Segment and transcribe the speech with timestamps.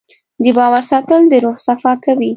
[0.43, 2.29] د باور ساتل د روح صفا کوي.